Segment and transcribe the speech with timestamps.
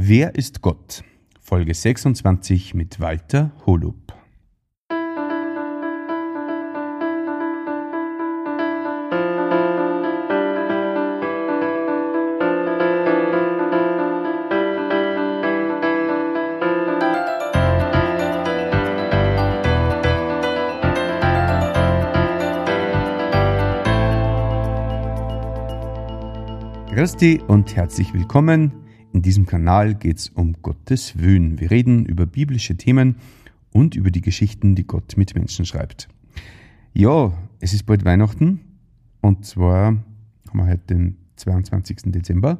[0.00, 1.02] Wer ist Gott?
[1.40, 3.96] Folge 26 mit Walter Holub.
[26.94, 28.87] Christi und herzlich willkommen.
[29.12, 31.58] In diesem Kanal geht es um Gottes Wöhn.
[31.58, 33.16] Wir reden über biblische Themen
[33.72, 36.08] und über die Geschichten, die Gott mit Menschen schreibt.
[36.92, 38.60] Ja, es ist bald Weihnachten
[39.20, 39.96] und zwar
[40.48, 42.12] haben wir heute den 22.
[42.12, 42.58] Dezember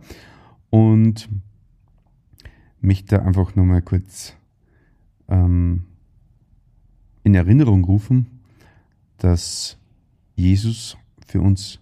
[0.70, 1.28] und
[2.80, 4.34] möchte einfach nochmal kurz
[5.28, 5.84] ähm,
[7.24, 8.26] in Erinnerung rufen,
[9.18, 9.76] dass
[10.34, 10.96] Jesus
[11.26, 11.80] für uns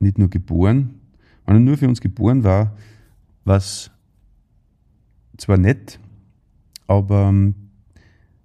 [0.00, 1.00] nicht nur geboren,
[1.46, 2.76] er nur für uns geboren war,
[3.48, 3.90] was
[5.38, 5.98] zwar nett,
[6.86, 7.54] aber ähm,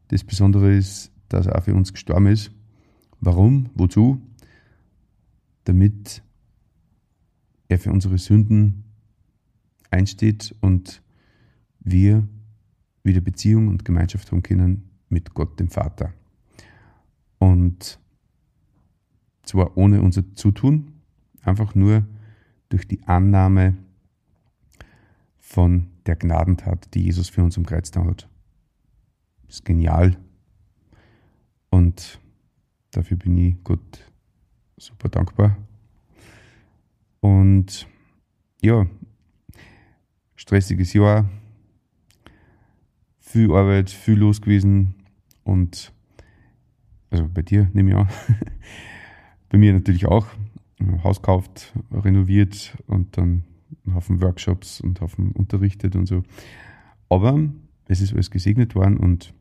[0.08, 2.52] das Besondere ist, dass er auch für uns gestorben ist.
[3.20, 3.70] Warum?
[3.76, 4.22] Wozu?
[5.66, 6.24] Damit
[7.68, 8.86] er für unsere Sünden
[9.92, 11.02] einsteht und
[11.80, 12.28] wir
[13.04, 16.14] wieder Beziehung und Gemeinschaft haben können mit Gott, dem Vater.
[17.40, 18.00] Und
[19.44, 20.94] zwar ohne unser Zutun,
[21.42, 22.06] einfach nur
[22.70, 23.76] durch die Annahme
[25.54, 28.28] von der Gnadentat, die Jesus für uns am Kreuz da hat.
[29.46, 30.18] Das ist genial.
[31.70, 32.20] Und
[32.90, 34.12] dafür bin ich Gott
[34.78, 35.56] super dankbar.
[37.20, 37.88] Und
[38.64, 38.88] ja,
[40.36, 41.30] stressiges Jahr,
[43.20, 44.96] viel Arbeit, viel los gewesen
[45.44, 45.94] und
[47.12, 48.10] also bei dir nehme ich an,
[49.50, 50.26] bei mir natürlich auch.
[51.04, 53.44] Haus gekauft, renoviert und dann
[53.86, 56.24] einen Haufen Workshops und einen Haufen unterrichtet und so.
[57.10, 57.40] Aber
[57.88, 59.34] es ist alles gesegnet worden und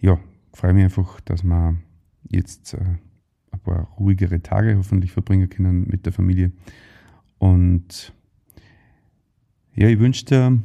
[0.00, 0.18] ja,
[0.52, 1.76] freue mich einfach, dass wir
[2.28, 2.96] jetzt äh,
[3.50, 6.52] ein paar ruhigere Tage hoffentlich verbringen können mit der Familie.
[7.38, 8.12] Und
[9.74, 10.62] ja, ich wünsche dir,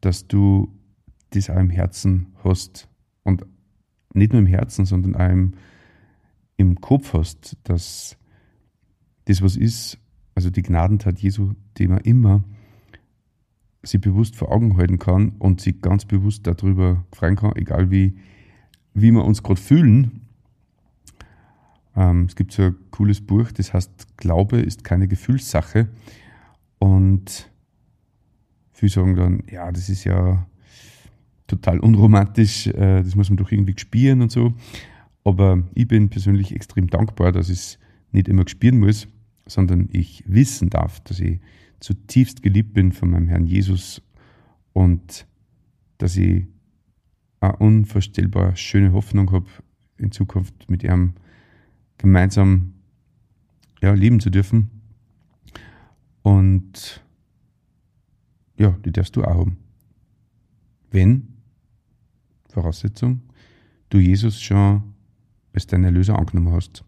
[0.00, 0.72] dass du
[1.30, 2.88] das auch im Herzen hast
[3.22, 3.46] und
[4.14, 5.52] nicht nur im Herzen, sondern auch im,
[6.56, 8.18] im Kopf hast, dass
[9.24, 9.98] das was ist,
[10.34, 12.42] also die Gnadentat Jesu, die man immer
[13.82, 18.14] sie bewusst vor Augen halten kann und sich ganz bewusst darüber freuen kann, egal wie,
[18.94, 20.20] wie wir uns gerade fühlen.
[21.96, 25.88] Ähm, es gibt so ein cooles Buch, das heißt Glaube ist keine Gefühlssache.
[26.78, 27.50] Und
[28.72, 30.46] viele sagen dann, ja, das ist ja
[31.46, 34.54] total unromantisch, äh, das muss man doch irgendwie spielen und so.
[35.24, 37.78] Aber ich bin persönlich extrem dankbar, dass ich es
[38.12, 39.08] nicht immer spielen muss,
[39.52, 41.40] sondern ich wissen darf, dass ich
[41.80, 44.02] zutiefst geliebt bin von meinem Herrn Jesus
[44.72, 45.26] und
[45.98, 46.46] dass ich
[47.40, 49.46] eine unvorstellbar schöne Hoffnung habe,
[49.98, 51.14] in Zukunft mit ihm
[51.98, 52.74] gemeinsam
[53.80, 54.70] ja, leben zu dürfen.
[56.22, 57.04] Und
[58.56, 59.58] ja, die darfst du auch haben.
[60.90, 61.28] Wenn,
[62.48, 63.22] Voraussetzung,
[63.90, 64.82] du Jesus schon
[65.52, 66.84] als deinen Erlöser angenommen hast.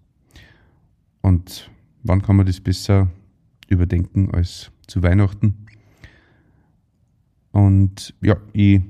[1.21, 1.71] Und
[2.05, 3.11] wann kann man das besser
[3.69, 5.67] überdenken als zu Weihnachten?
[7.51, 8.83] Und ja, ich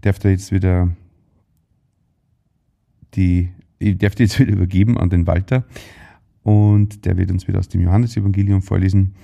[0.00, 0.94] darf da jetzt wieder
[3.14, 5.64] die, ich darf die jetzt wieder übergeben an den Walter
[6.42, 9.14] und der wird uns wieder aus dem Johannesevangelium vorlesen.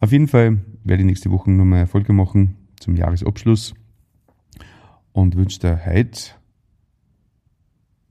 [0.00, 3.74] Auf jeden Fall werde ich nächste Woche nochmal Erfolge machen zum Jahresabschluss
[5.12, 6.32] und wünsche dir heute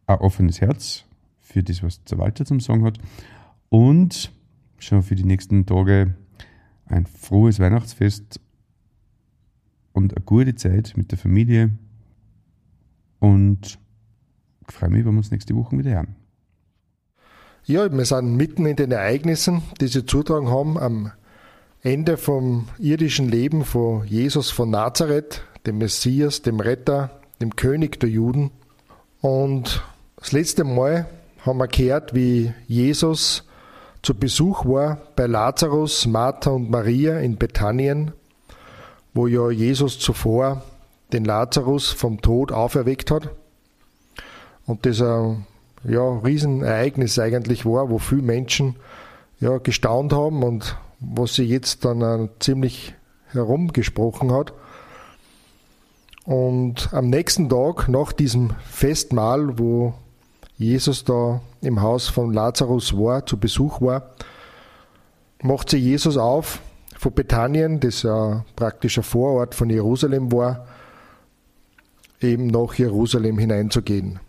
[0.07, 1.05] ein offenes Herz
[1.39, 2.99] für das, was der Walter zum Sagen hat
[3.69, 4.31] und
[4.77, 6.15] schon für die nächsten Tage
[6.85, 8.39] ein frohes Weihnachtsfest
[9.93, 11.71] und eine gute Zeit mit der Familie.
[13.19, 13.79] Und
[14.67, 16.15] ich freue mich, wenn wir uns nächste Woche wieder hören.
[17.65, 21.11] Ja, wir sind mitten in den Ereignissen, die sie zutragen haben, am
[21.81, 28.09] Ende vom irdischen Leben von Jesus von Nazareth, dem Messias, dem Retter, dem König der
[28.09, 28.51] Juden.
[29.21, 29.83] Und
[30.17, 31.07] das letzte Mal
[31.43, 33.47] haben wir gehört, wie Jesus
[34.05, 38.11] zu Besuch war bei Lazarus, Martha und Maria in Bethanien,
[39.15, 40.61] wo ja Jesus zuvor
[41.11, 43.31] den Lazarus vom Tod auferweckt hat.
[44.67, 45.47] Und das ein
[45.83, 48.75] ja, Riesenereignis eigentlich war, wo viele Menschen
[49.39, 52.93] ja, gestaunt haben und was sie jetzt dann ziemlich
[53.29, 54.53] herumgesprochen hat.
[56.25, 59.95] Und am nächsten Tag, nach diesem Festmahl, wo
[60.57, 64.11] Jesus da im Haus von Lazarus war, zu Besuch war,
[65.41, 66.61] macht sie Jesus auf
[66.97, 70.67] von Bethanien, das ja praktisch ein Vorort von Jerusalem war,
[72.21, 74.19] eben nach Jerusalem hineinzugehen.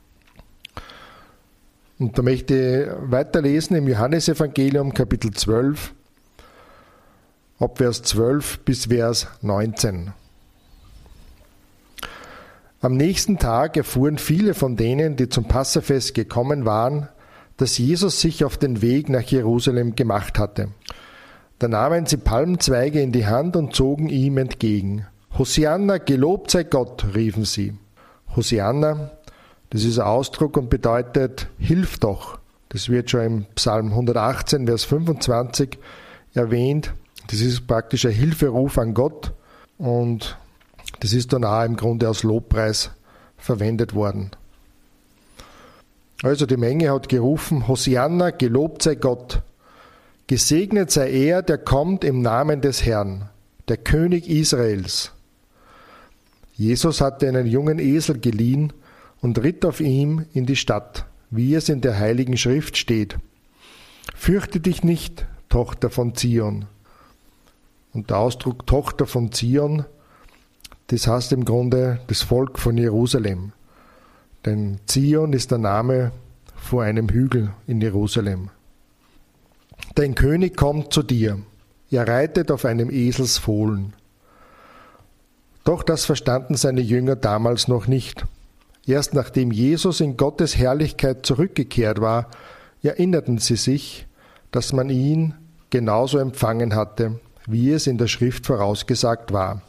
[1.99, 5.95] Und da möchte ich weiterlesen im Johannesevangelium Kapitel 12,
[7.59, 10.13] ab Vers 12 bis Vers 19.
[12.87, 17.09] Am nächsten Tag erfuhren viele von denen, die zum Passafest gekommen waren,
[17.57, 20.69] dass Jesus sich auf den Weg nach Jerusalem gemacht hatte.
[21.59, 25.05] Da nahmen sie Palmzweige in die Hand und zogen ihm entgegen.
[25.37, 27.75] Hosianna, gelobt sei Gott, riefen sie.
[28.37, 29.11] Hosianna,
[29.71, 32.39] das ist ein Ausdruck und bedeutet Hilf doch.
[32.69, 35.77] Das wird schon im Psalm 118, Vers 25
[36.35, 36.95] erwähnt.
[37.33, 39.33] Das ist praktisch ein Hilferuf an Gott
[39.77, 40.39] und
[41.01, 42.91] das ist dann auch im Grunde als Lobpreis
[43.37, 44.31] verwendet worden.
[46.23, 49.43] Also die Menge hat gerufen, Hosianna, gelobt sei Gott.
[50.27, 53.29] Gesegnet sei er, der kommt im Namen des Herrn,
[53.69, 55.13] der König Israels.
[56.55, 58.73] Jesus hatte einen jungen Esel geliehen
[59.21, 63.19] und ritt auf ihm in die Stadt, wie es in der heiligen Schrift steht.
[64.15, 66.65] Fürchte dich nicht, Tochter von Zion.
[67.93, 69.85] Und der Ausdruck Tochter von Zion
[70.89, 73.53] das heißt im Grunde das Volk von Jerusalem.
[74.45, 76.13] Denn Zion ist der Name
[76.55, 78.51] vor einem Hügel in Jerusalem.
[79.95, 81.39] Dein König kommt zu dir.
[81.91, 83.95] Er reitet auf einem Eselsfohlen.
[85.65, 88.25] Doch das verstanden seine Jünger damals noch nicht.
[88.87, 92.31] Erst nachdem Jesus in Gottes Herrlichkeit zurückgekehrt war,
[92.83, 94.07] erinnerten sie sich,
[94.53, 95.35] dass man ihn
[95.71, 99.63] genauso empfangen hatte, wie es in der Schrift vorausgesagt war.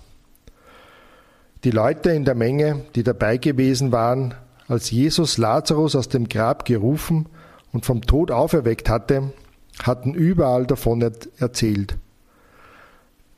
[1.63, 4.36] Die Leute in der Menge, die dabei gewesen waren,
[4.68, 7.27] als Jesus Lazarus aus dem Grab gerufen
[7.71, 9.33] und vom Tod auferweckt hatte,
[9.81, 11.01] hatten überall davon
[11.38, 11.98] erzählt.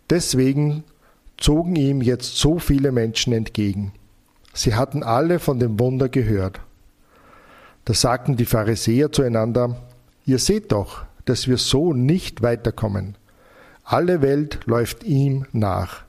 [0.10, 0.84] Deswegen
[1.38, 3.94] zogen ihm jetzt so viele Menschen entgegen.
[4.54, 6.60] Sie hatten alle von dem Wunder gehört.
[7.86, 9.78] Da sagten die Pharisäer zueinander,
[10.26, 13.16] ihr seht doch, dass wir so nicht weiterkommen.
[13.84, 16.04] Alle Welt läuft ihm nach.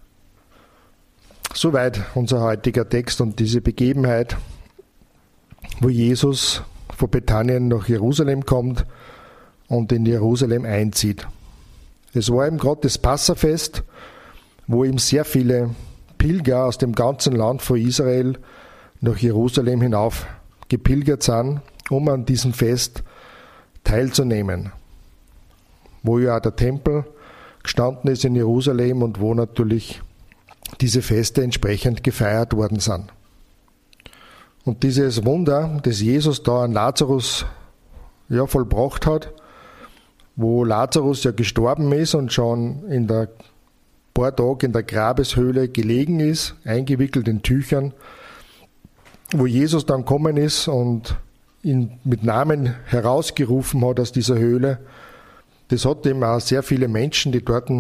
[1.63, 4.39] Soweit unser heutiger Text und diese Begebenheit,
[5.81, 6.63] wo Jesus
[6.97, 8.87] von Bethanien nach Jerusalem kommt
[9.69, 11.29] und in Jerusalem einzieht.
[12.15, 13.83] Es war eben gerade das Passafest,
[14.69, 15.75] wo ihm sehr viele
[16.17, 18.39] Pilger aus dem ganzen Land von Israel
[19.03, 20.27] nach Jerusalem hinauf
[20.71, 21.61] gepilgert sind,
[21.91, 23.03] um an diesem Fest
[23.85, 24.73] teilzunehmen.
[26.03, 27.05] Wo ja der Tempel
[27.63, 30.01] gestanden ist in Jerusalem und wo natürlich
[30.81, 33.13] diese Feste entsprechend gefeiert worden sind.
[34.65, 37.47] Und dieses Wunder, das Jesus da an Lazarus
[38.29, 39.33] ja, vollbracht hat,
[40.37, 43.29] wo Lazarus ja gestorben ist und schon in der
[44.15, 47.93] paar Tage in der Grabeshöhle gelegen ist, eingewickelt in Tüchern,
[49.33, 51.17] wo Jesus dann kommen ist und
[51.63, 54.79] ihn mit Namen herausgerufen hat aus dieser Höhle.
[55.69, 57.71] Das hat eben auch sehr viele Menschen, die dort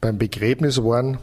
[0.00, 1.18] beim Begräbnis waren,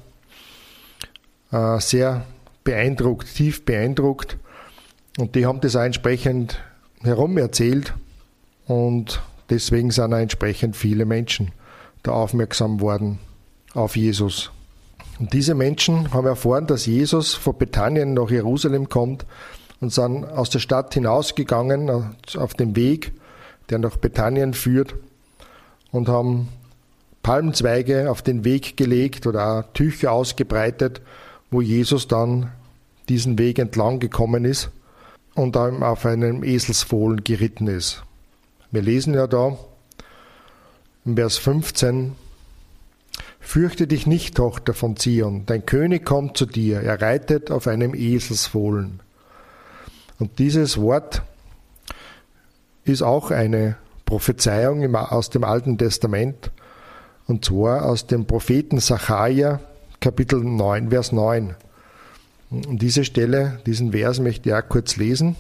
[1.80, 2.26] sehr
[2.64, 4.38] beeindruckt, tief beeindruckt.
[5.18, 6.60] Und die haben das auch entsprechend
[7.02, 7.94] herum erzählt.
[8.66, 11.52] Und deswegen sind auch entsprechend viele Menschen
[12.02, 13.20] da aufmerksam worden
[13.74, 14.52] auf Jesus.
[15.20, 19.26] Und diese Menschen haben erfahren, dass Jesus von Bethanien nach Jerusalem kommt
[19.80, 23.14] und sind aus der Stadt hinausgegangen äh, auf dem Weg,
[23.70, 24.96] der nach Bethanien führt
[25.92, 26.50] und haben
[27.22, 31.02] Palmzweige auf den Weg gelegt oder auch Tücher ausgebreitet
[31.54, 32.52] wo Jesus dann
[33.10, 34.72] diesen Weg entlang gekommen ist
[35.36, 38.04] und dann auf einem Eselsfohlen geritten ist.
[38.72, 39.58] Wir lesen ja da
[41.06, 42.16] im Vers 15,
[43.40, 47.94] Fürchte dich nicht, Tochter von Zion, dein König kommt zu dir, er reitet auf einem
[47.94, 49.02] Eselsfohlen.
[50.18, 51.22] Und dieses Wort
[52.86, 56.52] ist auch eine Prophezeiung aus dem Alten Testament,
[57.28, 59.60] und zwar aus dem Propheten Sacharja,
[60.04, 61.56] Kapitel 9, Vers 9.
[62.50, 65.38] Und diese Stelle, diesen Vers möchte ich auch kurz lesen.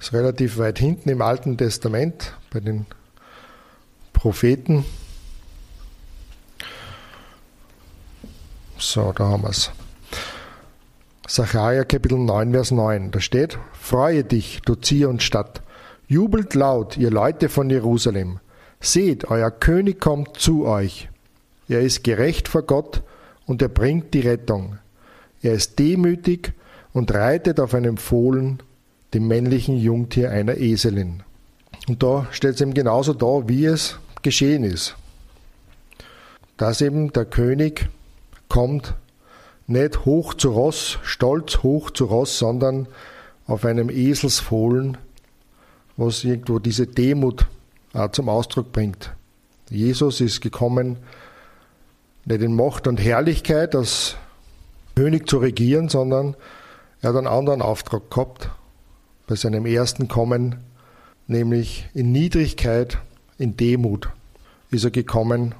[0.00, 2.86] Ist relativ weit hinten im Alten Testament bei den
[4.14, 4.86] Propheten.
[8.78, 9.70] So, da haben wir es.
[11.26, 13.10] Sacharja Kapitel 9, Vers 9.
[13.10, 15.60] Da steht, Freue dich, du Zion-Stadt.
[16.06, 18.40] Jubelt laut, ihr Leute von Jerusalem.
[18.80, 21.10] Seht, euer König kommt zu euch.
[21.68, 23.02] Er ist gerecht vor Gott
[23.48, 24.78] und er bringt die Rettung.
[25.42, 26.52] Er ist demütig
[26.92, 28.62] und reitet auf einem Fohlen,
[29.14, 31.24] dem männlichen Jungtier einer Eselin.
[31.88, 34.94] Und da steht es ihm genauso da, wie es geschehen ist.
[36.58, 37.88] dass eben der König
[38.48, 38.94] kommt
[39.66, 42.88] nicht hoch zu Ross, stolz hoch zu Ross, sondern
[43.46, 44.98] auf einem Eselsfohlen,
[45.96, 47.46] was irgendwo diese Demut
[48.12, 49.12] zum Ausdruck bringt.
[49.70, 50.98] Jesus ist gekommen,
[52.28, 54.16] nicht in Macht und Herrlichkeit als
[54.94, 56.36] König zu regieren, sondern
[57.00, 58.50] er hat einen anderen Auftrag gehabt
[59.26, 60.56] bei seinem ersten Kommen,
[61.26, 62.98] nämlich in Niedrigkeit,
[63.38, 64.10] in Demut
[64.70, 65.54] ist er gekommen,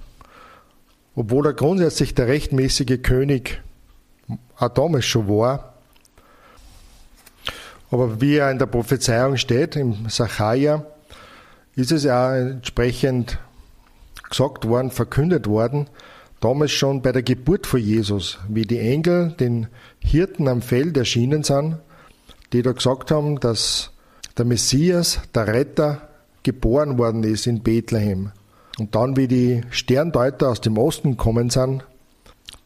[1.15, 3.63] obwohl er grundsätzlich der rechtmäßige König
[4.59, 5.75] auch damals schon war.
[7.91, 10.85] Aber wie er in der Prophezeiung steht, im Sacharja,
[11.77, 13.39] ist es ja entsprechend
[14.29, 15.89] gesagt worden, verkündet worden,
[16.41, 19.69] damals schon bei der Geburt von Jesus, wie die Engel den
[20.01, 21.79] Hirten am Feld erschienen sind,
[22.53, 23.91] die da gesagt haben, dass
[24.37, 26.09] der Messias, der Retter,
[26.43, 28.33] geboren worden ist in Bethlehem.
[28.79, 31.85] Und dann, wie die Sterndeuter aus dem Osten kommen sind,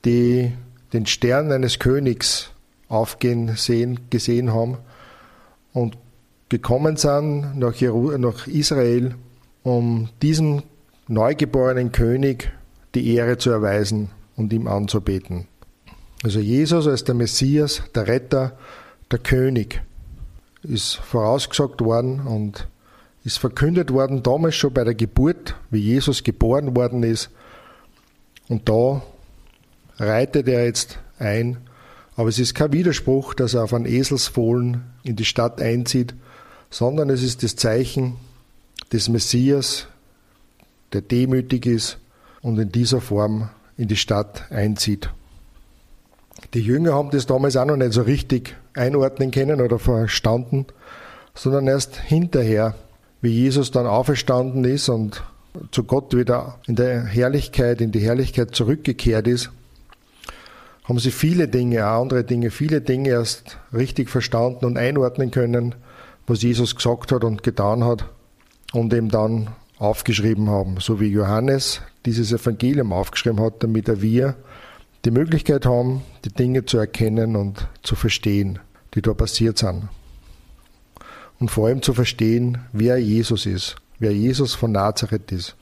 [0.05, 0.53] die
[0.93, 2.51] den Stern eines Königs
[2.89, 4.77] aufgehen sehen, gesehen haben
[5.73, 5.97] und
[6.51, 9.15] gekommen sind nach, Israel,
[9.63, 10.63] um diesem
[11.09, 12.53] neugeborenen König
[12.95, 15.47] die Ehre zu erweisen und ihm anzubeten.
[16.23, 18.57] Also Jesus als der Messias, der Retter,
[19.11, 19.83] der König
[20.63, 22.69] ist vorausgesagt worden und
[23.25, 27.31] ist verkündet worden damals schon bei der Geburt, wie Jesus geboren worden ist.
[28.49, 29.03] Und da
[29.97, 31.59] reitet er jetzt ein.
[32.17, 36.15] Aber es ist kein Widerspruch, dass er auf einen Eselsfohlen in die Stadt einzieht,
[36.71, 38.17] sondern es ist das Zeichen
[38.93, 39.87] des Messias,
[40.93, 41.99] der demütig ist
[42.43, 45.11] und in dieser Form in die Stadt einzieht.
[46.55, 50.67] Die Jünger haben das damals auch noch nicht so richtig einordnen können oder verstanden,
[51.35, 52.75] sondern erst hinterher,
[53.21, 55.23] wie Jesus dann auferstanden ist und
[55.71, 59.51] zu Gott wieder in der Herrlichkeit, in die Herrlichkeit zurückgekehrt ist,
[60.85, 65.75] haben sie viele Dinge, auch andere Dinge, viele Dinge erst richtig verstanden und einordnen können,
[66.27, 68.07] was Jesus gesagt hat und getan hat
[68.73, 69.49] und eben dann
[69.83, 74.37] aufgeschrieben haben, so wie Johannes dieses Evangelium aufgeschrieben hat, damit er wir
[75.05, 78.61] die Möglichkeit haben, die Dinge zu erkennen und zu verstehen,
[78.95, 79.89] die da passiert sind.
[81.41, 85.57] Und vor allem zu verstehen, wer Jesus ist, wer Jesus von Nazareth ist.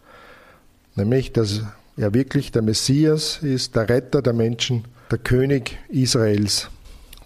[0.95, 1.63] Nämlich, dass
[1.97, 6.69] er wirklich der Messias ist, der Retter der Menschen, der König Israels,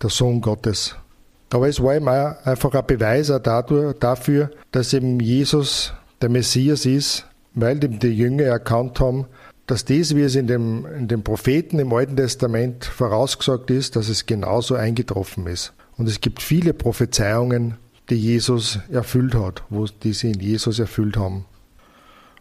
[0.00, 0.94] der Sohn Gottes.
[1.50, 7.78] Aber es war ihm einfach ein Beweis dafür, dass eben Jesus der Messias ist, weil
[7.78, 9.26] die Jünger erkannt haben,
[9.66, 14.08] dass das, wie es in dem, in dem Propheten im Alten Testament vorausgesagt ist, dass
[14.08, 15.72] es genauso eingetroffen ist.
[15.96, 17.76] Und es gibt viele Prophezeiungen,
[18.10, 21.46] die Jesus erfüllt hat, wo die sie in Jesus erfüllt haben.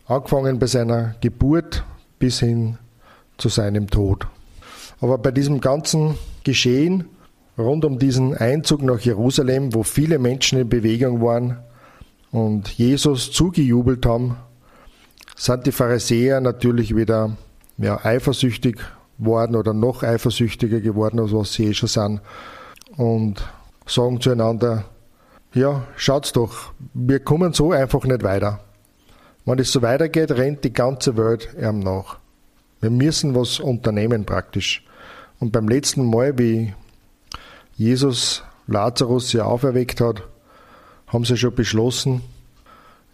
[0.06, 1.86] Angefangen bei seiner Geburt
[2.20, 2.78] bis hin
[3.38, 4.28] zu seinem Tod.
[5.00, 7.06] Aber bei diesem ganzen Geschehen
[7.58, 11.60] rund um diesen Einzug nach Jerusalem, wo viele Menschen in Bewegung waren
[12.34, 14.38] und Jesus zugejubelt haben,
[15.36, 17.38] sind die Pharisäer natürlich wieder
[17.78, 18.80] ja, eifersüchtig
[19.20, 22.22] worden oder noch eifersüchtiger geworden, als was sie eh schon sind.
[22.98, 23.48] Und
[23.86, 24.86] sagen zueinander,
[25.54, 28.62] ja, schaut's doch, wir kommen so einfach nicht weiter.
[29.46, 32.18] Wenn es so weitergeht, rennt die ganze Welt ihm nach.
[32.82, 34.84] Wir müssen was unternehmen praktisch.
[35.40, 36.74] Und beim letzten Mal, wie
[37.76, 40.24] Jesus Lazarus ja auferweckt hat,
[41.14, 42.22] haben sie schon beschlossen,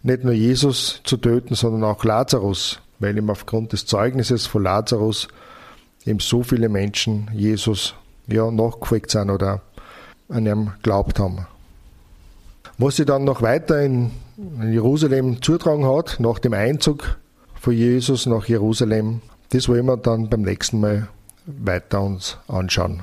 [0.02, 5.28] nicht nur Jesus zu töten, sondern auch Lazarus, weil ihm aufgrund des Zeugnisses von Lazarus
[6.06, 7.94] eben so viele Menschen Jesus
[8.26, 9.60] ja nachgefolgt sind oder
[10.30, 11.46] an ihm glaubt haben.
[12.78, 14.10] Was sie dann noch weiter in
[14.72, 17.18] Jerusalem zutragen hat, nach dem Einzug
[17.60, 21.08] von Jesus nach Jerusalem, das wollen wir dann beim nächsten Mal
[21.44, 23.02] weiter uns anschauen.